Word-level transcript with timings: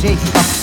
shake 0.00 0.18
up 0.36 0.57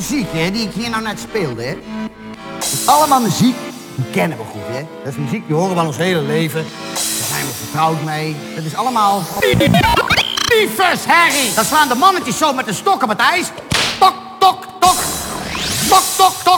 muziek 0.00 0.26
hè, 0.32 0.50
die 0.50 0.66
ik 0.66 0.72
hier 0.72 0.90
nou 0.90 1.02
net 1.02 1.20
speelde. 1.20 1.62
Hè. 1.62 1.76
Is 2.58 2.86
allemaal 2.86 3.20
muziek, 3.20 3.56
die 3.94 4.04
kennen 4.10 4.38
we 4.38 4.44
goed. 4.44 4.76
Hè. 4.76 4.86
Dat 5.04 5.12
is 5.12 5.18
muziek 5.18 5.46
die 5.46 5.56
horen 5.56 5.74
we 5.74 5.80
al 5.80 5.86
ons 5.86 5.96
hele 5.96 6.20
leven. 6.20 6.64
Daar 6.92 7.26
zijn 7.28 7.46
we 7.46 7.52
vertrouwd 7.52 8.02
mee. 8.04 8.36
Dat 8.54 8.64
is 8.64 8.74
allemaal... 8.74 9.22
Tyfus, 10.48 11.04
Harry! 11.06 11.54
Dan 11.54 11.64
slaan 11.64 11.88
de 11.88 11.94
mannetjes 11.94 12.38
zo 12.38 12.52
met 12.52 12.66
de 12.66 12.72
stokken 12.72 13.10
op 13.10 13.18
het 13.18 13.26
ijs. 13.28 13.46
Tok, 13.98 14.14
tok, 14.38 14.64
tok. 14.78 14.96
Tok, 15.88 16.02
tok, 16.16 16.32
tok. 16.44 16.49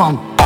van. 0.00 0.39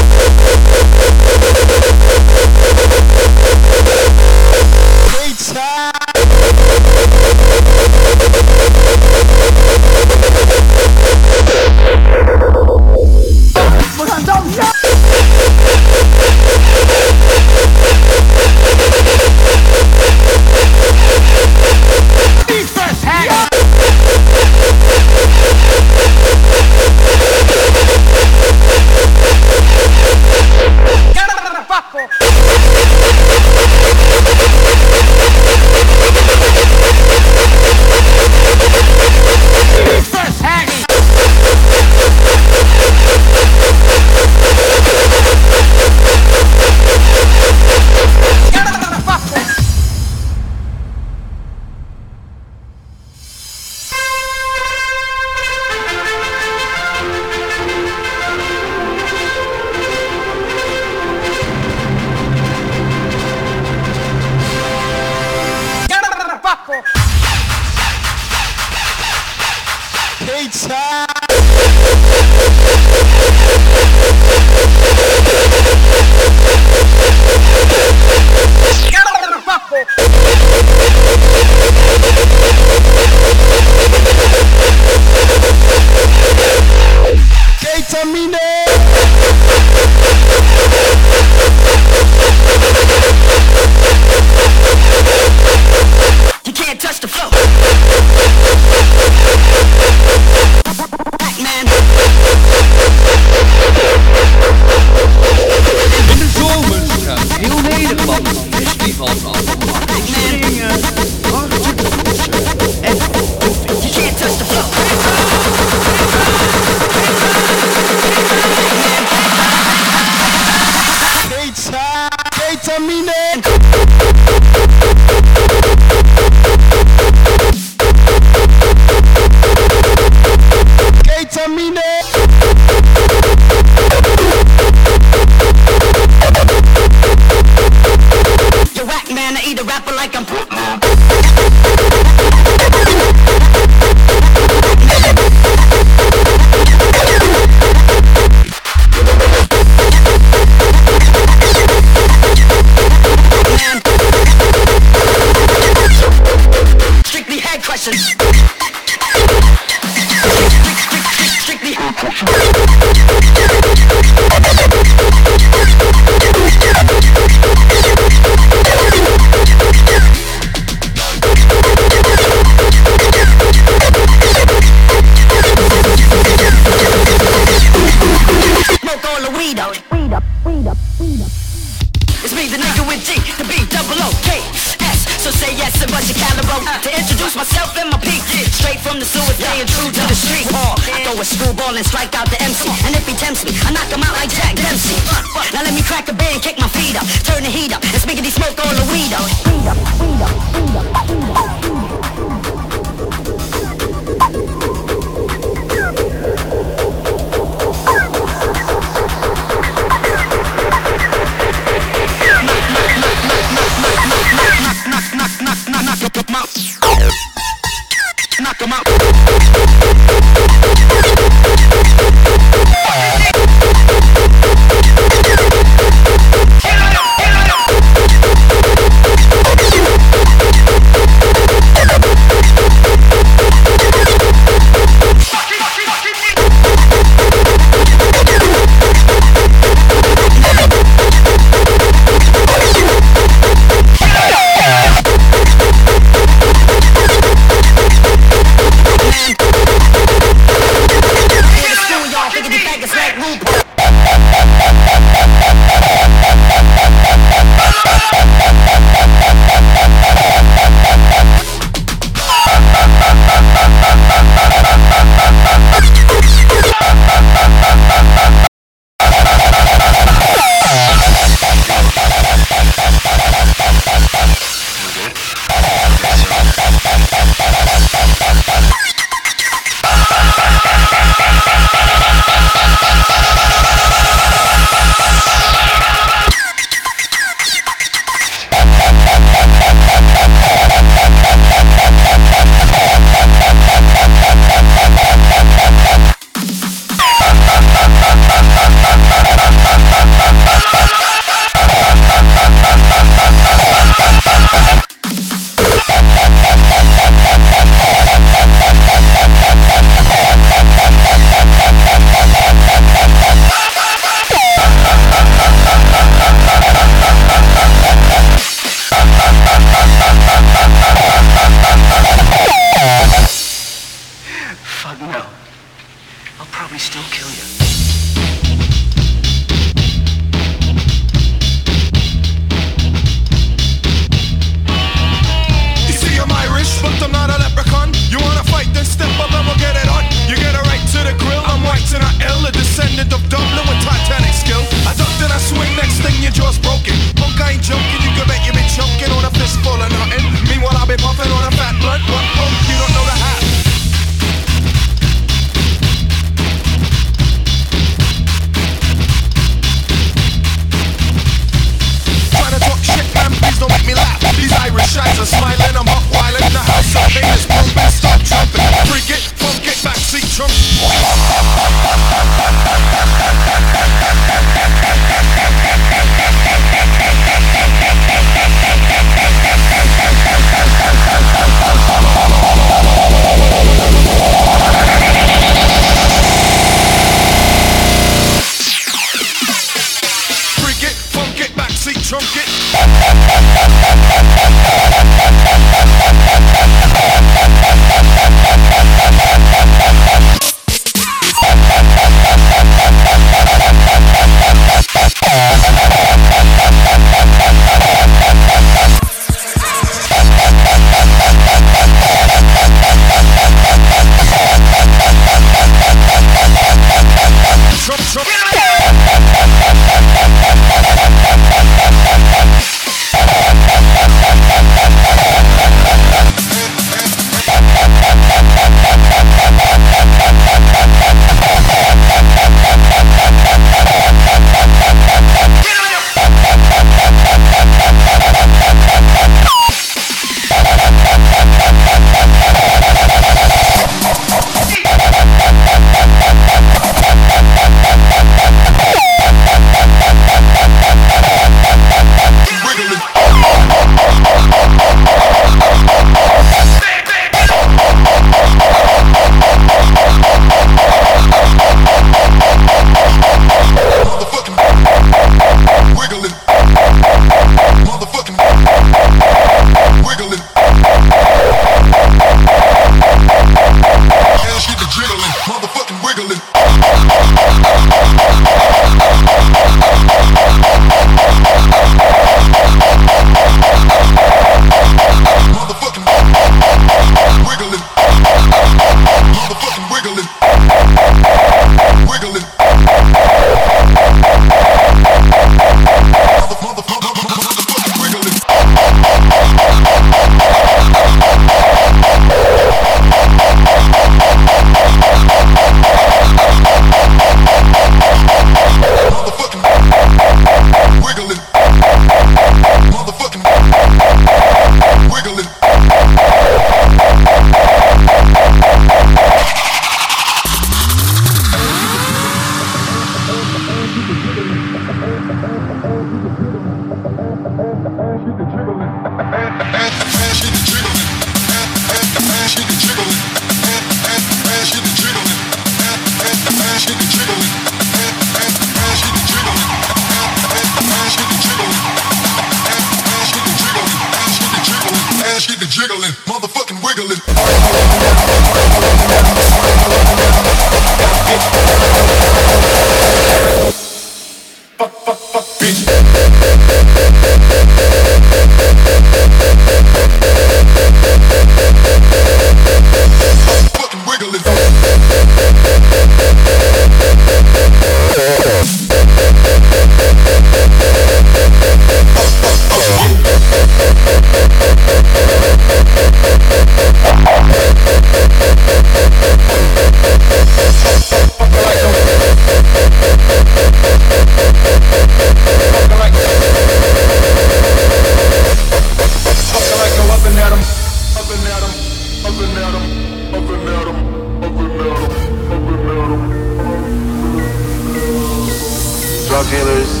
drug 599.44 599.50
dealers, 599.50 600.00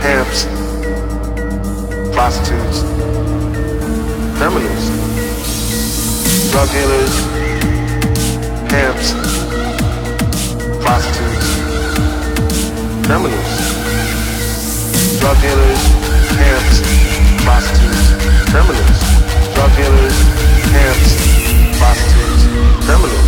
pimps, 0.00 0.44
prostitutes, 2.14 2.82
criminals. 4.38 4.84
Drug 6.50 6.68
dealers, 6.70 7.14
pimps, 8.70 9.12
prostitutes, 10.82 11.48
criminals. 13.06 13.52
Drug 15.20 15.40
dealers, 15.40 15.82
pimps, 16.38 16.78
prostitutes, 17.42 18.08
criminals. 18.50 18.98
Drug 19.54 19.72
dealers, 19.76 20.16
pimps, 20.72 21.10
prostitutes, 21.78 22.44
criminals. 22.84 23.27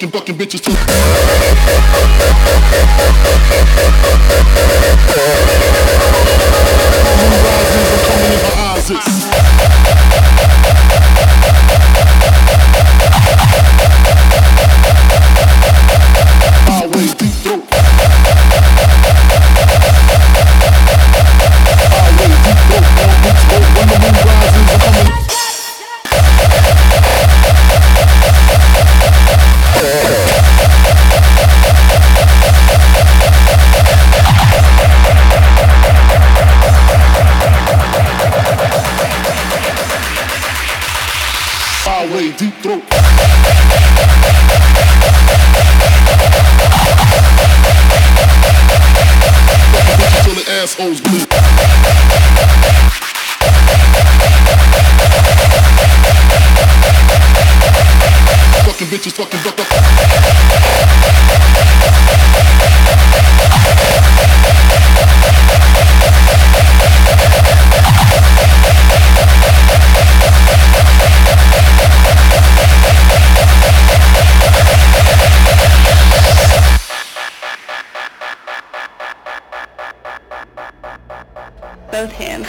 fucking 0.00 0.18
fucking 0.18 0.36
bitches 0.36 0.62
too. 0.62 0.72
Rises, 7.44 8.06
coming 8.08 8.32
in 8.32 8.40
my 8.42 8.52
eyes. 10.76 10.89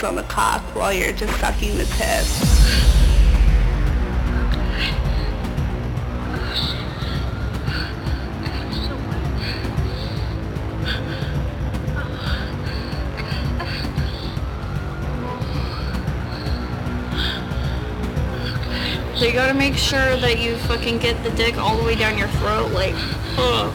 on 0.04 0.16
the 0.16 0.22
cock 0.24 0.62
while 0.74 0.92
you're 0.92 1.12
just 1.12 1.38
sucking 1.38 1.76
the 1.76 1.84
tip. 1.84 2.24
So 19.16 19.26
you 19.26 19.32
gotta 19.32 19.54
make 19.54 19.76
sure 19.76 20.16
that 20.16 20.40
you 20.40 20.56
fucking 20.56 20.98
get 20.98 21.22
the 21.22 21.30
dick 21.30 21.56
all 21.56 21.76
the 21.76 21.84
way 21.84 21.94
down 21.94 22.18
your 22.18 22.28
throat, 22.28 22.72
like, 22.72 22.94
ugh. 23.38 23.72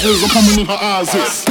feels, 0.00 0.22
I'm 0.22 0.30
coming 0.30 0.60
in 0.60 0.66
her 0.66 0.78
eyes. 0.80 1.14
It's 1.14 1.49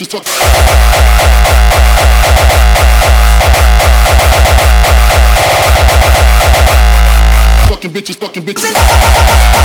bitches 0.00 0.08
talk. 0.08 0.24
Fucking 7.68 7.90
bitches, 7.90 8.16
fucking 8.16 8.42
bitches. 8.44 9.59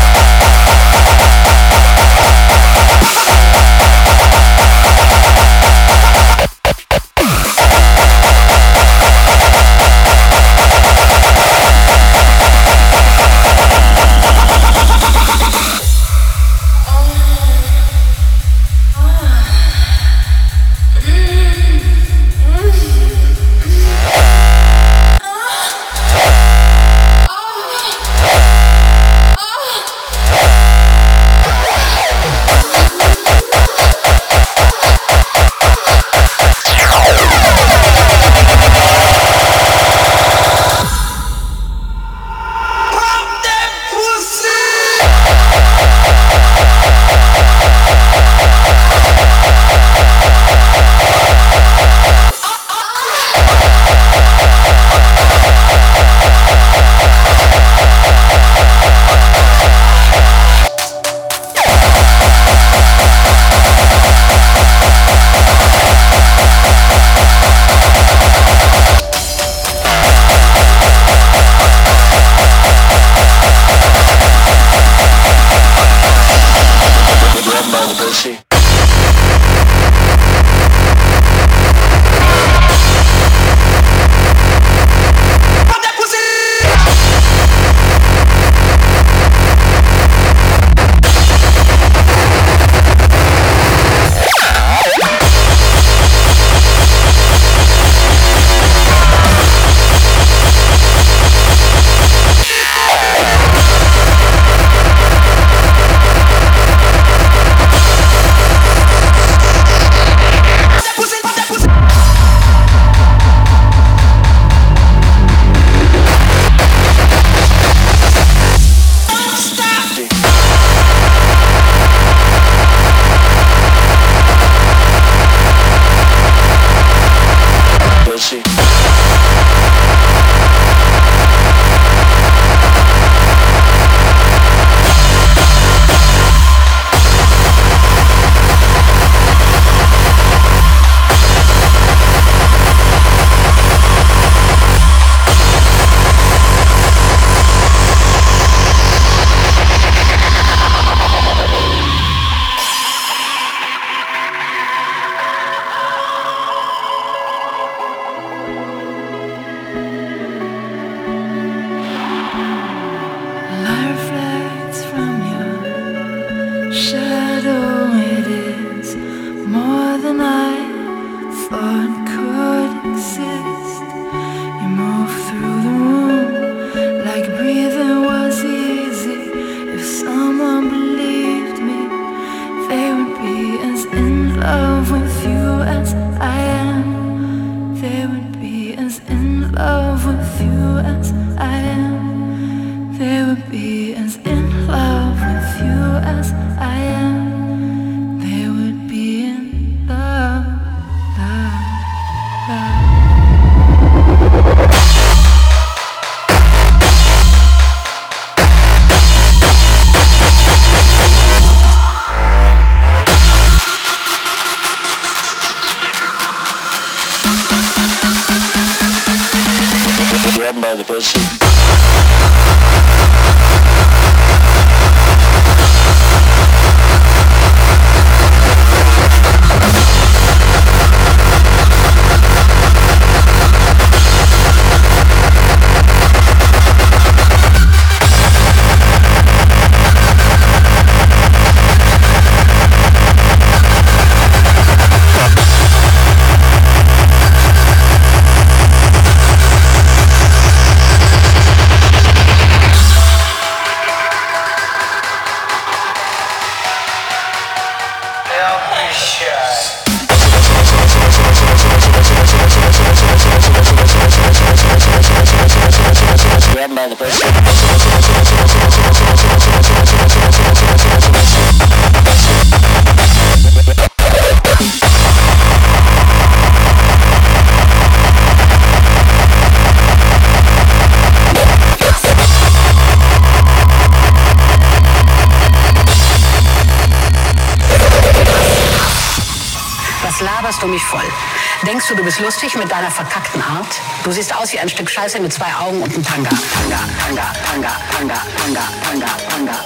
lustig 292.26 292.56
mit 292.56 292.72
deiner 292.72 292.90
verkackten 292.90 293.42
Art? 293.44 293.68
Du 294.04 294.12
siehst 294.12 294.36
aus 294.36 294.52
wie 294.52 294.60
ein 294.60 294.68
Stück 294.68 294.90
Scheiße 294.90 295.20
mit 295.20 295.32
zwei 295.32 295.54
Augen 295.62 295.80
und 295.84 295.94
einem 295.94 296.04
Tanga. 296.04 296.30
Tanga, 296.30 296.80
Tanga, 297.06 297.32
Tanga, 297.46 297.72
Tanga, 297.92 298.22
Tanga, 298.36 298.62
Tanga, 298.84 299.08
Tanga. 299.30 299.65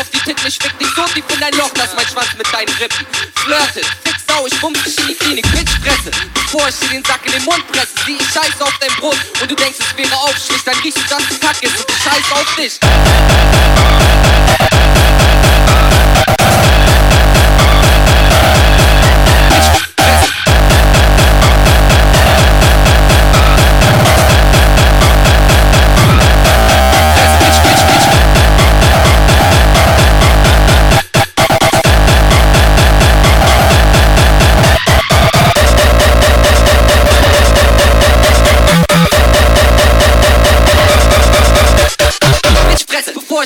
auf 0.00 0.10
die 0.10 0.18
Titel, 0.20 0.46
ich 0.46 0.58
fick 0.58 0.78
dich 0.78 0.88
so 0.96 1.04
tief 1.14 1.24
in 1.32 1.40
dein 1.40 1.52
Loch, 1.54 1.70
lass 1.76 1.94
mein 1.94 2.06
Schwanz 2.06 2.28
mit 2.36 2.46
deinen 2.52 2.68
Rippen. 2.80 3.06
Flirtet, 3.34 3.86
fick 4.04 4.16
Sau, 4.26 4.46
ich 4.46 4.58
bumm 4.60 4.72
dich 4.72 4.98
in 4.98 5.08
die 5.08 5.14
Klinik, 5.14 5.50
Bitch, 5.52 5.72
presse. 5.82 6.10
Bevor 6.32 6.68
ich 6.68 6.76
dir 6.76 6.88
den 6.88 7.04
Sack 7.04 7.20
in 7.26 7.32
den 7.32 7.44
Mund 7.44 7.66
presse, 7.70 7.88
sieh 8.06 8.16
ich 8.16 8.26
Scheiße 8.32 8.64
auf 8.64 8.76
dein 8.80 8.92
Brust 8.96 9.20
und 9.40 9.50
du 9.50 9.54
denkst, 9.54 9.78
es 9.78 9.96
wäre 9.96 10.16
Aufschlicht, 10.16 10.66
dann 10.66 10.78
riechst 10.78 10.98
du, 10.98 11.14
dass 11.14 11.22
es 11.30 11.40
Kacke 11.40 11.66
ist 11.66 11.76
und 11.76 11.90
ich 11.90 12.02
Scheiße 12.02 12.34
auf 12.34 12.54
dich. 12.56 12.80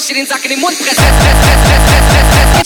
Ich 0.05 0.09
dir 0.09 0.15
den 0.17 0.27
Sack 0.27 0.45
in 0.45 0.51
den 0.51 0.61
Mund 0.61 0.79
presse. 0.79 1.01
Ich 2.59 2.64